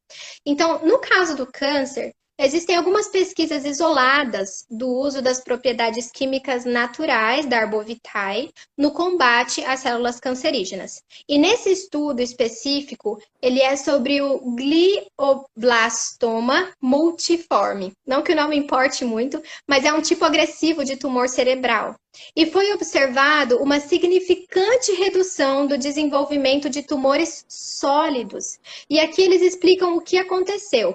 Então, 0.44 0.84
no 0.84 0.98
caso 0.98 1.36
do 1.36 1.46
câncer, 1.46 2.12
Existem 2.38 2.76
algumas 2.76 3.08
pesquisas 3.08 3.64
isoladas 3.64 4.66
do 4.70 4.88
uso 4.88 5.22
das 5.22 5.42
propriedades 5.42 6.10
químicas 6.10 6.66
naturais 6.66 7.46
da 7.46 7.60
Arbovitae 7.60 8.50
no 8.76 8.90
combate 8.90 9.64
às 9.64 9.80
células 9.80 10.20
cancerígenas. 10.20 11.02
E 11.26 11.38
nesse 11.38 11.70
estudo 11.70 12.20
específico, 12.20 13.18
ele 13.40 13.62
é 13.62 13.74
sobre 13.74 14.20
o 14.20 14.38
glioblastoma 14.54 16.70
multiforme. 16.78 17.94
Não 18.06 18.22
que 18.22 18.32
o 18.32 18.36
nome 18.36 18.54
importe 18.54 19.02
muito, 19.02 19.42
mas 19.66 19.86
é 19.86 19.92
um 19.94 20.02
tipo 20.02 20.26
agressivo 20.26 20.84
de 20.84 20.98
tumor 20.98 21.30
cerebral. 21.30 21.96
E 22.34 22.44
foi 22.44 22.70
observado 22.72 23.56
uma 23.62 23.80
significante 23.80 24.92
redução 24.92 25.66
do 25.66 25.78
desenvolvimento 25.78 26.68
de 26.68 26.82
tumores 26.82 27.46
sólidos. 27.48 28.58
E 28.90 29.00
aqui 29.00 29.22
eles 29.22 29.40
explicam 29.40 29.96
o 29.96 30.02
que 30.02 30.18
aconteceu. 30.18 30.94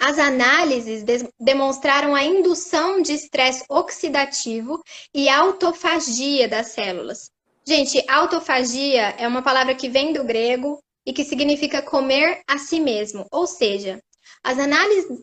As 0.00 0.18
análises 0.18 1.04
demonstraram 1.38 2.14
a 2.14 2.24
indução 2.24 3.00
de 3.00 3.12
estresse 3.12 3.64
oxidativo 3.68 4.82
e 5.14 5.28
autofagia 5.28 6.48
das 6.48 6.68
células. 6.68 7.30
Gente, 7.66 8.04
autofagia 8.08 9.14
é 9.18 9.26
uma 9.26 9.42
palavra 9.42 9.74
que 9.74 9.88
vem 9.88 10.12
do 10.12 10.24
grego 10.24 10.78
e 11.06 11.12
que 11.12 11.24
significa 11.24 11.80
comer 11.80 12.42
a 12.46 12.58
si 12.58 12.80
mesmo. 12.80 13.26
Ou 13.30 13.46
seja, 13.46 14.00
as 14.42 14.58
análises, 14.58 15.20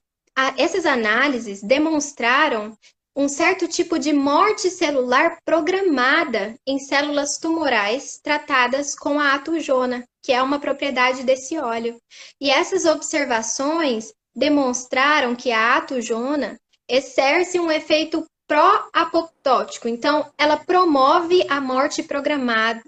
essas 0.58 0.86
análises 0.86 1.62
demonstraram 1.62 2.76
um 3.16 3.28
certo 3.28 3.68
tipo 3.68 4.00
de 4.00 4.14
morte 4.14 4.70
celular 4.70 5.38
programada 5.44 6.56
em 6.66 6.80
células 6.80 7.38
tumorais 7.38 8.20
tratadas 8.24 8.96
com 8.96 9.20
a 9.20 9.34
atujona, 9.34 10.04
que 10.24 10.32
é 10.32 10.42
uma 10.42 10.60
propriedade 10.60 11.24
desse 11.24 11.58
óleo. 11.58 12.00
E 12.40 12.50
essas 12.50 12.86
observações 12.86 14.14
demonstraram 14.36 15.36
que 15.36 15.52
a 15.52 15.78
atujona 15.78 16.58
exerce 16.88 17.60
um 17.60 17.72
efeito 17.72 18.26
pró-apoptótico. 18.48 19.88
Então, 19.88 20.30
ela 20.38 20.58
promove 20.58 21.46
a 21.50 21.62
morte 21.62 22.04
programada 22.04 22.82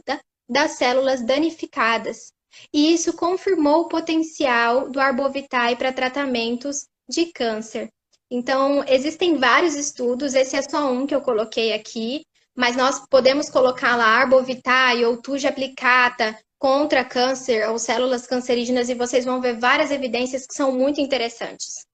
das 0.50 0.72
células 0.72 1.22
danificadas. 1.26 2.34
E 2.74 2.94
isso 2.94 3.14
confirmou 3.14 3.82
o 3.82 3.88
potencial 3.88 4.90
do 4.90 5.00
arbovitae 5.00 5.76
para 5.76 5.94
tratamentos 5.94 6.86
de 7.08 7.28
câncer. 7.28 7.90
Então, 8.30 8.84
existem 8.88 9.38
vários 9.38 9.76
estudos, 9.76 10.34
esse 10.34 10.56
é 10.56 10.62
só 10.62 10.92
um 10.92 11.06
que 11.06 11.16
eu 11.16 11.22
coloquei 11.22 11.74
aqui, 11.74 12.26
mas 12.56 12.76
nós 12.76 13.02
podemos 13.08 13.50
colocar 13.50 13.96
lá 13.96 14.06
arbovitae 14.06 15.06
ou 15.06 15.22
tuja 15.22 15.50
applicata 15.50 16.38
contra 16.64 17.04
câncer 17.04 17.70
ou 17.70 17.78
células 17.78 18.26
cancerígenas 18.26 18.88
e 18.88 18.94
vocês 18.94 19.26
vão 19.26 19.42
ver 19.42 19.60
várias 19.60 19.92
evidências 19.92 20.48
que 20.48 20.54
são 20.54 20.72
muito 20.72 21.02
interessantes. 21.02 21.86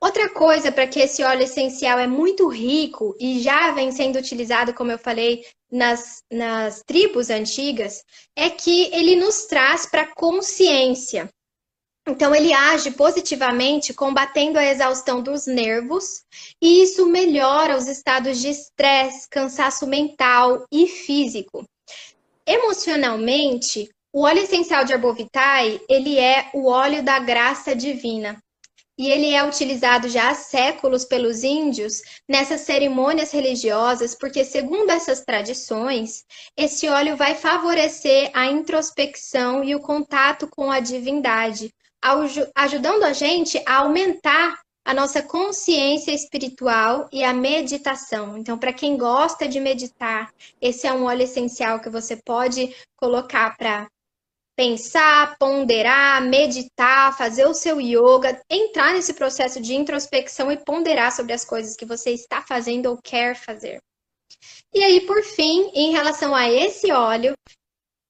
Outra 0.00 0.28
coisa 0.32 0.70
para 0.70 0.86
que 0.86 1.00
esse 1.00 1.24
óleo 1.24 1.42
essencial 1.42 1.98
é 1.98 2.06
muito 2.06 2.46
rico 2.46 3.16
e 3.18 3.40
já 3.40 3.72
vem 3.72 3.90
sendo 3.90 4.16
utilizado, 4.16 4.72
como 4.72 4.92
eu 4.92 4.98
falei, 5.00 5.44
nas, 5.68 6.22
nas 6.30 6.80
tribos 6.86 7.28
antigas, 7.28 8.04
é 8.36 8.48
que 8.48 8.84
ele 8.94 9.16
nos 9.16 9.46
traz 9.46 9.84
para 9.84 10.06
consciência. 10.14 11.28
Então, 12.06 12.32
ele 12.32 12.52
age 12.52 12.92
positivamente 12.92 13.92
combatendo 13.92 14.60
a 14.60 14.64
exaustão 14.64 15.20
dos 15.20 15.48
nervos, 15.48 16.22
e 16.62 16.84
isso 16.84 17.04
melhora 17.04 17.76
os 17.76 17.88
estados 17.88 18.40
de 18.40 18.50
estresse, 18.50 19.28
cansaço 19.28 19.88
mental 19.88 20.64
e 20.70 20.86
físico. 20.86 21.66
Emocionalmente, 22.50 23.90
o 24.10 24.22
óleo 24.22 24.40
essencial 24.40 24.82
de 24.82 24.94
Arbovitae, 24.94 25.82
ele 25.86 26.18
é 26.18 26.48
o 26.54 26.66
óleo 26.66 27.02
da 27.02 27.18
graça 27.18 27.76
divina. 27.76 28.42
E 28.96 29.10
ele 29.10 29.34
é 29.34 29.44
utilizado 29.44 30.08
já 30.08 30.30
há 30.30 30.34
séculos 30.34 31.04
pelos 31.04 31.44
índios 31.44 32.00
nessas 32.26 32.62
cerimônias 32.62 33.32
religiosas, 33.32 34.14
porque, 34.14 34.46
segundo 34.46 34.88
essas 34.88 35.20
tradições, 35.20 36.24
esse 36.56 36.88
óleo 36.88 37.18
vai 37.18 37.34
favorecer 37.34 38.30
a 38.32 38.46
introspecção 38.46 39.62
e 39.62 39.74
o 39.74 39.80
contato 39.80 40.48
com 40.48 40.70
a 40.70 40.80
divindade, 40.80 41.70
ajudando 42.54 43.04
a 43.04 43.12
gente 43.12 43.62
a 43.66 43.80
aumentar 43.80 44.58
a 44.88 44.94
nossa 44.94 45.22
consciência 45.22 46.12
espiritual 46.12 47.10
e 47.12 47.22
a 47.22 47.30
meditação. 47.30 48.38
Então, 48.38 48.56
para 48.56 48.72
quem 48.72 48.96
gosta 48.96 49.46
de 49.46 49.60
meditar, 49.60 50.32
esse 50.62 50.86
é 50.86 50.92
um 50.94 51.04
óleo 51.04 51.24
essencial 51.24 51.78
que 51.78 51.90
você 51.90 52.16
pode 52.16 52.74
colocar 52.96 53.54
para 53.58 53.86
pensar, 54.56 55.36
ponderar, 55.36 56.22
meditar, 56.22 57.14
fazer 57.18 57.44
o 57.44 57.52
seu 57.52 57.78
yoga, 57.78 58.40
entrar 58.48 58.94
nesse 58.94 59.12
processo 59.12 59.60
de 59.60 59.74
introspecção 59.74 60.50
e 60.50 60.56
ponderar 60.56 61.12
sobre 61.12 61.34
as 61.34 61.44
coisas 61.44 61.76
que 61.76 61.84
você 61.84 62.12
está 62.12 62.40
fazendo 62.40 62.86
ou 62.86 62.96
quer 62.96 63.36
fazer. 63.36 63.82
E 64.72 64.82
aí, 64.82 65.02
por 65.02 65.22
fim, 65.22 65.70
em 65.74 65.92
relação 65.92 66.34
a 66.34 66.48
esse 66.48 66.90
óleo, 66.90 67.34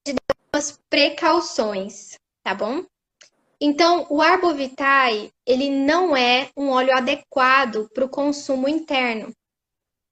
de 0.07 0.15
algumas 0.31 0.79
precauções, 0.89 2.15
tá 2.41 2.55
bom? 2.55 2.85
Então, 3.61 4.07
o 4.09 4.21
Arbovitae, 4.21 5.31
ele 5.45 5.69
não 5.69 6.15
é 6.15 6.49
um 6.55 6.69
óleo 6.69 6.95
adequado 6.95 7.89
para 7.93 8.05
o 8.05 8.09
consumo 8.09 8.69
interno, 8.69 9.33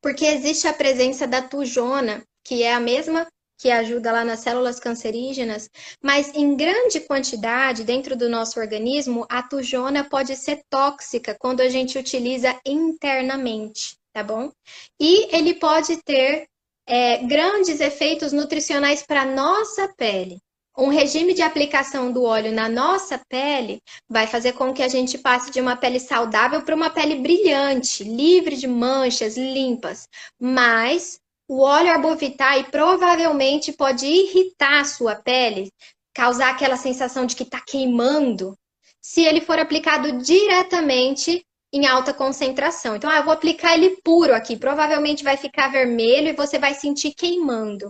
porque 0.01 0.25
existe 0.25 0.67
a 0.67 0.73
presença 0.73 1.25
da 1.25 1.41
tujona, 1.41 2.23
que 2.43 2.63
é 2.63 2.73
a 2.73 2.79
mesma 2.79 3.25
que 3.57 3.71
ajuda 3.71 4.11
lá 4.11 4.23
nas 4.23 4.41
células 4.41 4.79
cancerígenas, 4.79 5.69
mas 6.03 6.33
em 6.35 6.55
grande 6.55 6.99
quantidade 6.99 7.83
dentro 7.83 8.15
do 8.15 8.29
nosso 8.29 8.59
organismo, 8.59 9.25
a 9.29 9.41
tujona 9.41 10.03
pode 10.07 10.35
ser 10.35 10.61
tóxica 10.69 11.35
quando 11.39 11.61
a 11.61 11.69
gente 11.69 11.97
utiliza 11.97 12.59
internamente, 12.65 13.97
tá 14.13 14.23
bom? 14.23 14.51
E 14.99 15.35
ele 15.35 15.55
pode 15.55 15.97
ter 16.03 16.47
é, 16.85 17.17
grandes 17.25 17.79
efeitos 17.79 18.31
nutricionais 18.31 19.03
para 19.03 19.25
nossa 19.25 19.91
pele 19.97 20.37
um 20.77 20.89
regime 20.89 21.33
de 21.33 21.41
aplicação 21.41 22.11
do 22.11 22.23
óleo 22.23 22.51
na 22.51 22.69
nossa 22.69 23.19
pele 23.27 23.81
vai 24.07 24.27
fazer 24.27 24.53
com 24.53 24.71
que 24.73 24.83
a 24.83 24.87
gente 24.87 25.17
passe 25.17 25.49
de 25.49 25.59
uma 25.59 25.75
pele 25.75 25.99
saudável 25.99 26.61
para 26.61 26.75
uma 26.75 26.89
pele 26.89 27.15
brilhante, 27.15 28.03
livre 28.03 28.55
de 28.55 28.67
manchas, 28.67 29.35
limpas. 29.35 30.07
Mas 30.39 31.19
o 31.49 31.61
óleo 31.61 31.91
arbovitae 31.91 32.65
provavelmente 32.65 33.73
pode 33.73 34.05
irritar 34.05 34.81
a 34.81 34.85
sua 34.85 35.15
pele, 35.15 35.71
causar 36.13 36.51
aquela 36.51 36.77
sensação 36.77 37.25
de 37.25 37.35
que 37.35 37.43
está 37.43 37.61
queimando. 37.65 38.55
se 39.01 39.21
ele 39.21 39.41
for 39.41 39.57
aplicado 39.57 40.17
diretamente 40.21 41.45
em 41.73 41.85
alta 41.87 42.13
concentração. 42.13 42.95
Então, 42.95 43.09
ah, 43.09 43.17
eu 43.17 43.23
vou 43.23 43.33
aplicar 43.33 43.73
ele 43.73 43.97
puro 44.03 44.33
aqui, 44.33 44.57
provavelmente 44.57 45.23
vai 45.23 45.37
ficar 45.37 45.71
vermelho 45.71 46.29
e 46.29 46.33
você 46.33 46.59
vai 46.59 46.73
sentir 46.73 47.13
queimando. 47.13 47.89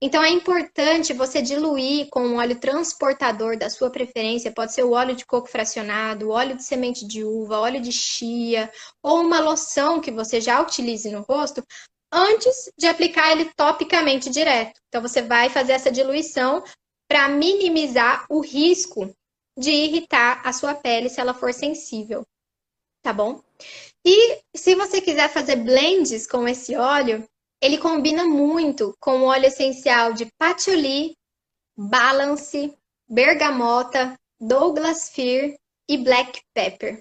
Então, 0.00 0.22
é 0.22 0.30
importante 0.30 1.12
você 1.12 1.40
diluir 1.40 2.08
com 2.10 2.20
um 2.26 2.36
óleo 2.36 2.58
transportador 2.58 3.56
da 3.56 3.70
sua 3.70 3.90
preferência, 3.90 4.52
pode 4.52 4.74
ser 4.74 4.82
o 4.84 4.92
óleo 4.92 5.14
de 5.14 5.24
coco 5.24 5.48
fracionado, 5.48 6.30
óleo 6.30 6.56
de 6.56 6.64
semente 6.64 7.06
de 7.06 7.24
uva, 7.24 7.60
óleo 7.60 7.80
de 7.80 7.92
chia, 7.92 8.70
ou 9.02 9.20
uma 9.20 9.40
loção 9.40 10.00
que 10.00 10.10
você 10.10 10.40
já 10.40 10.60
utilize 10.60 11.10
no 11.10 11.22
rosto, 11.22 11.64
antes 12.12 12.70
de 12.78 12.86
aplicar 12.86 13.32
ele 13.32 13.50
topicamente 13.56 14.28
direto. 14.28 14.80
Então, 14.88 15.00
você 15.00 15.22
vai 15.22 15.48
fazer 15.48 15.72
essa 15.72 15.90
diluição 15.90 16.62
para 17.08 17.28
minimizar 17.28 18.26
o 18.28 18.40
risco 18.40 19.14
de 19.58 19.70
irritar 19.70 20.40
a 20.46 20.52
sua 20.52 20.74
pele 20.74 21.08
se 21.08 21.20
ela 21.20 21.34
for 21.34 21.52
sensível, 21.52 22.26
tá 23.02 23.12
bom? 23.12 23.42
E 24.04 24.40
se 24.54 24.74
você 24.74 25.00
quiser 25.00 25.28
fazer 25.28 25.56
blends 25.56 26.26
com 26.26 26.48
esse 26.48 26.74
óleo, 26.74 27.26
ele 27.62 27.78
combina 27.78 28.24
muito 28.24 28.92
com 28.98 29.20
o 29.20 29.26
óleo 29.26 29.46
essencial 29.46 30.12
de 30.12 30.26
patchouli, 30.36 31.16
balance, 31.76 32.76
bergamota, 33.08 34.18
Douglas 34.40 35.10
Fir 35.10 35.54
e 35.88 35.96
black 35.96 36.40
pepper. 36.52 36.98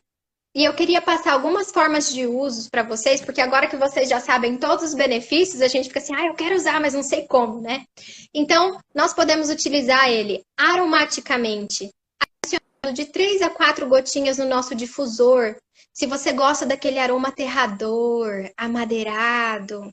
E 0.54 0.64
eu 0.64 0.76
queria 0.76 1.02
passar 1.02 1.34
algumas 1.34 1.72
formas 1.72 2.14
de 2.14 2.28
uso 2.28 2.70
para 2.70 2.84
vocês, 2.84 3.22
porque 3.22 3.42
agora 3.42 3.68
que 3.68 3.78
vocês 3.78 4.08
já 4.08 4.20
sabem 4.20 4.58
todos 4.58 4.90
os 4.90 4.94
benefícios, 4.94 5.62
a 5.62 5.68
gente 5.68 5.88
fica 5.88 6.00
assim, 6.00 6.14
ah, 6.14 6.28
eu 6.28 6.36
quero 6.36 6.56
usar, 6.56 6.80
mas 6.80 6.94
não 6.94 7.02
sei 7.02 7.26
como, 7.26 7.60
né? 7.62 7.86
Então, 8.34 8.78
nós 8.94 9.14
podemos 9.14 9.50
utilizar 9.50 10.10
ele 10.10 10.44
aromaticamente, 10.60 11.90
adicionando 12.22 12.94
de 12.94 13.06
3 13.06 13.42
a 13.42 13.50
4 13.50 13.88
gotinhas 13.88 14.38
no 14.38 14.46
nosso 14.46 14.76
difusor. 14.76 15.56
Se 15.94 16.06
você 16.06 16.34
gosta 16.34 16.66
daquele 16.66 17.00
aroma 17.00 17.30
aterrador, 17.30 18.52
amadeirado, 18.58 19.90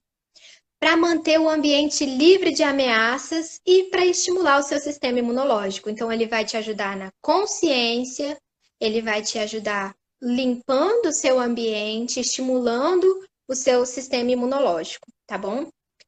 para 0.81 0.97
manter 0.97 1.41
o 1.41 1.49
ambiente 1.49 2.07
livre 2.07 2.53
de 2.53 2.63
ameaças 2.63 3.61
e 3.67 3.85
para 3.85 4.07
estimular 4.07 4.59
o 4.59 4.63
seu 4.63 4.79
sistema 4.79 5.19
imunológico. 5.19 5.91
Então, 5.91 6.13
ele 6.13 6.27
vai 6.27 6.45
te 6.45 6.57
ajudar 6.57 6.97
na 6.97 7.11
consciência, 7.21 8.39
ele 8.81 9.03
vai 9.03 9.23
te 9.23 9.39
ajudar 9.39 9.95
limpando 10.23 11.07
o 11.07 11.13
seu 11.13 11.41
ambiente, 11.41 12.21
estimulando 12.21 13.07
o 13.49 13.55
seu 13.55 13.85
sistema 13.87 14.31
imunológico, 14.31 15.07
tá 15.27 15.39
bom? 15.39 15.67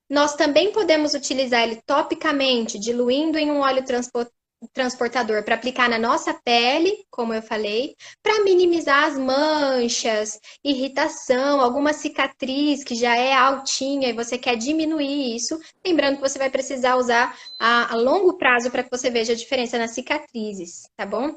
Nós 0.08 0.34
também 0.34 0.72
podemos 0.72 1.14
utilizar 1.14 1.62
ele 1.62 1.80
topicamente, 1.86 2.78
diluindo 2.78 3.38
em 3.38 3.50
um 3.50 3.60
óleo 3.60 3.84
transportador 4.72 5.42
para 5.42 5.54
aplicar 5.54 5.88
na 5.88 5.98
nossa 5.98 6.34
pele, 6.34 7.04
como 7.10 7.32
eu 7.32 7.42
falei, 7.42 7.94
para 8.22 8.42
minimizar 8.44 9.04
as 9.04 9.18
manchas, 9.18 10.38
irritação, 10.62 11.60
alguma 11.60 11.92
cicatriz 11.92 12.84
que 12.84 12.94
já 12.94 13.16
é 13.16 13.32
altinha 13.32 14.08
e 14.08 14.12
você 14.12 14.36
quer 14.36 14.56
diminuir 14.56 15.34
isso. 15.34 15.58
Lembrando 15.84 16.16
que 16.16 16.28
você 16.28 16.38
vai 16.38 16.50
precisar 16.50 16.96
usar 16.96 17.36
a, 17.58 17.92
a 17.92 17.96
longo 17.96 18.36
prazo 18.36 18.70
para 18.70 18.82
que 18.82 18.90
você 18.90 19.10
veja 19.10 19.32
a 19.32 19.36
diferença 19.36 19.78
nas 19.78 19.92
cicatrizes, 19.92 20.82
tá 20.96 21.06
bom? 21.06 21.34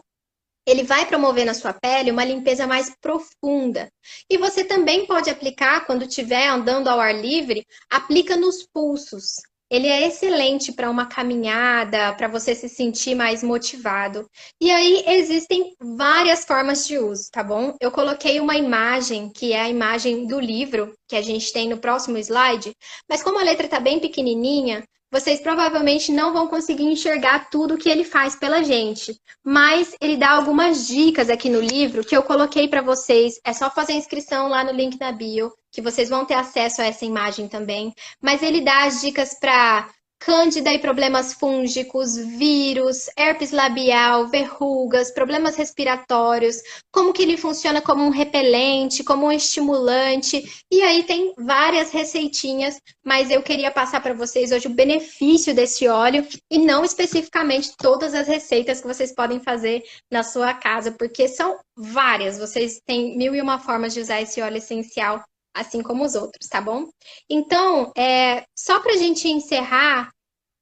Ele 0.66 0.84
vai 0.84 1.06
promover 1.06 1.46
na 1.46 1.54
sua 1.54 1.74
pele 1.74 2.12
uma 2.12 2.24
limpeza 2.24 2.66
mais 2.66 2.90
profunda. 3.02 3.92
E 4.30 4.38
você 4.38 4.64
também 4.64 5.06
pode 5.06 5.30
aplicar 5.30 5.86
quando 5.86 6.06
estiver 6.06 6.48
andando 6.48 6.88
ao 6.88 7.02
ar 7.02 7.14
livre, 7.14 7.66
aplica 7.90 8.38
nos 8.38 8.66
pulsos. 8.66 9.42
Ele 9.74 9.88
é 9.88 10.06
excelente 10.06 10.72
para 10.72 10.88
uma 10.88 11.08
caminhada, 11.08 12.14
para 12.14 12.28
você 12.28 12.54
se 12.54 12.70
sentir 12.70 13.16
mais 13.16 13.42
motivado. 13.42 14.30
E 14.62 14.70
aí 14.70 15.04
existem 15.08 15.76
várias 15.82 16.46
formas 16.46 16.86
de 16.86 17.00
uso, 17.00 17.24
tá 17.32 17.44
bom? 17.44 17.76
Eu 17.82 17.90
coloquei 17.90 18.40
uma 18.40 18.56
imagem, 18.56 19.32
que 19.32 19.52
é 19.52 19.62
a 19.62 19.70
imagem 19.70 20.28
do 20.28 20.40
livro, 20.40 20.94
que 21.08 21.16
a 21.16 21.24
gente 21.24 21.52
tem 21.52 21.68
no 21.68 21.80
próximo 21.80 22.20
slide, 22.20 22.72
mas 23.10 23.24
como 23.24 23.40
a 23.40 23.44
letra 23.44 23.66
está 23.66 23.80
bem 23.80 24.00
pequenininha, 24.00 24.84
vocês 25.12 25.42
provavelmente 25.42 26.12
não 26.12 26.34
vão 26.34 26.48
conseguir 26.48 26.86
enxergar 26.86 27.50
tudo 27.50 27.76
que 27.76 27.90
ele 27.90 28.04
faz 28.04 28.36
pela 28.36 28.62
gente. 28.62 29.20
Mas 29.44 29.96
ele 30.00 30.18
dá 30.18 30.34
algumas 30.34 30.86
dicas 30.86 31.32
aqui 31.32 31.50
no 31.50 31.60
livro 31.60 32.04
que 32.04 32.16
eu 32.16 32.22
coloquei 32.22 32.68
para 32.68 32.84
vocês. 32.84 33.40
É 33.44 33.54
só 33.54 33.72
fazer 33.72 33.94
inscrição 33.94 34.50
lá 34.50 34.64
no 34.64 34.72
link 34.72 35.00
na 35.00 35.12
bio, 35.12 35.52
que 35.74 35.82
vocês 35.82 36.08
vão 36.08 36.24
ter 36.24 36.36
acesso 36.36 36.82
a 36.82 36.86
essa 36.86 37.04
imagem 37.04 37.50
também. 37.50 37.94
Mas 38.22 38.42
ele 38.42 38.62
dá 38.62 38.86
as 38.86 39.02
dicas 39.02 39.34
para 39.38 39.90
Cândida 40.26 40.72
e 40.72 40.80
problemas 40.80 41.34
fúngicos, 41.34 42.16
vírus, 42.16 43.10
herpes 43.18 43.52
labial, 43.52 44.30
verrugas, 44.30 45.12
problemas 45.12 45.58
respiratórios, 45.58 46.62
como 46.90 47.12
que 47.12 47.24
ele 47.24 47.36
funciona 47.36 47.82
como 47.82 48.06
um 48.06 48.10
repelente, 48.10 49.04
como 49.04 49.26
um 49.26 49.32
estimulante. 49.34 50.42
E 50.72 50.82
aí 50.82 51.04
tem 51.04 51.34
várias 51.38 51.92
receitinhas, 51.92 52.80
mas 53.04 53.30
eu 53.30 53.44
queria 53.44 53.70
passar 53.70 54.02
para 54.02 54.14
vocês 54.14 54.54
hoje 54.54 54.68
o 54.68 54.74
benefício 54.74 55.54
desse 55.54 55.90
óleo 55.90 56.26
e 56.50 56.58
não 56.58 56.86
especificamente 56.86 57.76
todas 57.78 58.14
as 58.14 58.26
receitas 58.26 58.80
que 58.80 58.88
vocês 58.88 59.14
podem 59.14 59.42
fazer 59.42 59.84
na 60.10 60.24
sua 60.24 60.54
casa, 60.54 60.94
porque 60.94 61.28
são 61.28 61.60
várias. 61.76 62.38
Vocês 62.38 62.80
têm 62.86 63.18
mil 63.18 63.36
e 63.36 63.42
uma 63.42 63.60
formas 63.60 63.94
de 63.94 64.00
usar 64.00 64.22
esse 64.22 64.42
óleo 64.42 64.56
essencial 64.56 65.22
assim 65.54 65.82
como 65.82 66.04
os 66.04 66.16
outros, 66.16 66.48
tá 66.48 66.60
bom? 66.60 66.90
Então, 67.30 67.92
é, 67.96 68.46
só 68.58 68.80
para 68.80 68.94
a 68.94 68.98
gente 68.98 69.28
encerrar, 69.28 70.12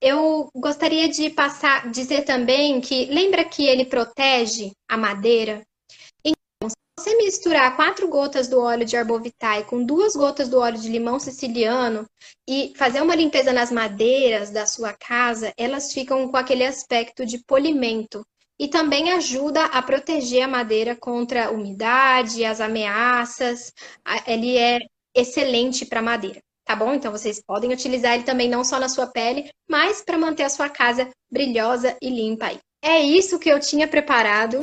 eu 0.02 0.50
gostaria 0.56 1.08
de 1.08 1.30
passar, 1.30 1.90
dizer 1.92 2.24
também 2.24 2.82
que 2.82 3.06
lembra 3.06 3.46
que 3.46 3.66
ele 3.66 3.86
protege 3.86 4.72
a 4.90 4.98
madeira? 4.98 5.62
Então, 6.26 6.70
se 6.70 6.76
você 7.00 7.16
misturar 7.18 7.76
quatro 7.76 8.08
gotas 8.08 8.48
do 8.48 8.60
óleo 8.60 8.86
de 8.86 8.98
arbovitae 8.98 9.64
com 9.64 9.84
duas 9.84 10.16
gotas 10.16 10.50
do 10.50 10.58
óleo 10.60 10.80
de 10.80 10.90
limão 10.90 11.20
siciliano 11.20 12.06
e 12.50 12.74
fazer 12.76 13.02
uma 13.02 13.16
limpeza 13.16 13.54
nas 13.54 13.72
madeiras 13.72 14.50
da 14.50 14.66
sua 14.66 14.92
casa, 14.94 15.54
elas 15.56 15.94
ficam 15.94 16.28
com 16.30 16.38
aquele 16.38 16.66
aspecto 16.66 17.26
de 17.26 17.38
polimento 17.46 18.26
e 18.62 18.68
também 18.68 19.12
ajuda 19.12 19.66
a 19.66 19.82
proteger 19.82 20.44
a 20.44 20.48
madeira 20.48 20.96
contra 20.96 21.48
a 21.48 21.50
umidade, 21.50 22.46
as 22.46 22.62
ameaças. 22.62 23.74
Ele 24.28 24.56
é 24.56 24.78
excelente 25.16 25.84
para 25.84 26.00
madeira 26.00 26.40
tá 26.64 26.76
bom? 26.76 26.94
Então 26.94 27.12
vocês 27.12 27.42
podem 27.44 27.74
utilizar 27.74 28.14
ele 28.14 28.24
também 28.24 28.48
não 28.48 28.64
só 28.64 28.80
na 28.80 28.88
sua 28.88 29.08
pele, 29.08 29.50
mas 29.68 30.02
para 30.02 30.18
manter 30.18 30.44
a 30.44 30.50
sua 30.50 30.70
casa 30.70 31.10
brilhosa 31.30 31.98
e 32.02 32.10
limpa 32.10 32.46
aí. 32.46 32.60
É 32.82 33.00
isso 33.02 33.40
que 33.40 33.50
eu 33.50 33.60
tinha 33.60 33.88
preparado, 33.88 34.62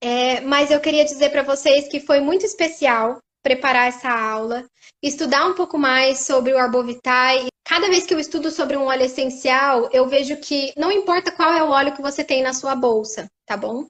é, 0.00 0.40
mas 0.40 0.70
eu 0.70 0.80
queria 0.80 1.04
dizer 1.04 1.30
para 1.30 1.42
vocês 1.42 1.88
que 1.88 2.00
foi 2.00 2.20
muito 2.20 2.46
especial 2.46 3.18
preparar 3.46 3.86
essa 3.86 4.10
aula, 4.10 4.64
estudar 5.00 5.46
um 5.46 5.54
pouco 5.54 5.78
mais 5.78 6.26
sobre 6.26 6.52
o 6.52 6.58
Arbovitae. 6.58 7.46
Cada 7.64 7.88
vez 7.88 8.04
que 8.04 8.12
eu 8.12 8.18
estudo 8.18 8.50
sobre 8.50 8.76
um 8.76 8.86
óleo 8.86 9.04
essencial, 9.04 9.88
eu 9.92 10.08
vejo 10.08 10.36
que 10.38 10.72
não 10.76 10.90
importa 10.90 11.30
qual 11.30 11.52
é 11.52 11.62
o 11.62 11.70
óleo 11.70 11.94
que 11.94 12.02
você 12.02 12.24
tem 12.24 12.42
na 12.42 12.52
sua 12.52 12.74
bolsa, 12.74 13.30
tá 13.46 13.56
bom? 13.56 13.86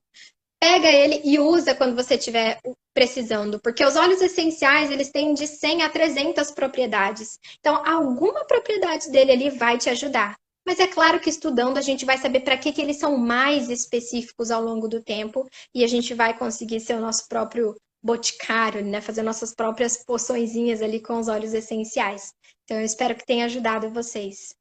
Pega 0.61 0.89
ele 0.89 1.23
e 1.25 1.39
usa 1.39 1.75
quando 1.75 1.97
você 1.97 2.17
estiver 2.17 2.61
precisando, 2.93 3.59
porque 3.59 3.83
os 3.83 3.97
óleos 3.97 4.21
essenciais, 4.21 4.91
eles 4.91 5.11
têm 5.11 5.33
de 5.33 5.47
100 5.47 5.85
a 5.85 5.89
300 5.89 6.51
propriedades. 6.51 7.39
Então, 7.59 7.83
alguma 7.87 8.45
propriedade 8.45 9.11
dele 9.11 9.33
ali 9.33 9.49
vai 9.49 9.79
te 9.79 9.89
ajudar. 9.89 10.37
Mas 10.67 10.81
é 10.81 10.87
claro 10.87 11.19
que 11.19 11.31
estudando 11.31 11.79
a 11.79 11.83
gente 11.83 12.05
vai 12.05 12.19
saber 12.19 12.41
para 12.41 12.59
que, 12.59 12.73
que 12.73 12.83
eles 12.83 12.99
são 12.99 13.17
mais 13.17 13.71
específicos 13.71 14.51
ao 14.51 14.61
longo 14.61 14.87
do 14.87 15.03
tempo 15.03 15.49
e 15.75 15.83
a 15.83 15.87
gente 15.87 16.13
vai 16.13 16.37
conseguir 16.37 16.81
ser 16.81 16.95
o 16.95 17.01
nosso 17.01 17.27
próprio 17.27 17.75
boticário, 18.07 18.85
né? 18.85 19.01
Fazer 19.01 19.23
nossas 19.23 19.53
próprias 19.55 20.05
poçõezinhas 20.05 20.81
ali 20.81 21.03
com 21.03 21.19
os 21.19 21.29
óleos 21.29 21.53
essenciais. 21.53 22.33
Então, 22.65 22.79
eu 22.79 22.85
espero 22.85 23.17
que 23.17 23.27
tenha 23.27 23.45
ajudado 23.45 23.91
vocês. 23.91 24.55